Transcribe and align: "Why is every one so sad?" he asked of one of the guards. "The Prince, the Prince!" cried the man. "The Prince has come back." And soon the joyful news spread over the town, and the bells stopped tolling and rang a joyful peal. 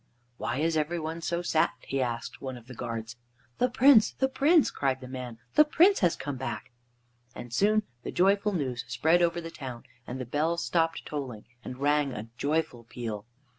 "Why 0.37 0.57
is 0.57 0.77
every 0.77 0.99
one 0.99 1.21
so 1.21 1.43
sad?" 1.43 1.69
he 1.81 2.01
asked 2.01 2.37
of 2.37 2.41
one 2.41 2.57
of 2.57 2.65
the 2.65 2.73
guards. 2.73 3.17
"The 3.59 3.69
Prince, 3.69 4.13
the 4.13 4.27
Prince!" 4.27 4.71
cried 4.71 4.99
the 4.99 5.07
man. 5.07 5.37
"The 5.53 5.63
Prince 5.63 5.99
has 5.99 6.15
come 6.15 6.37
back." 6.37 6.71
And 7.35 7.53
soon 7.53 7.83
the 8.01 8.11
joyful 8.11 8.51
news 8.53 8.83
spread 8.87 9.21
over 9.21 9.39
the 9.39 9.51
town, 9.51 9.83
and 10.07 10.19
the 10.19 10.25
bells 10.25 10.65
stopped 10.65 11.05
tolling 11.05 11.45
and 11.63 11.77
rang 11.77 12.13
a 12.13 12.29
joyful 12.35 12.85
peal. 12.85 13.27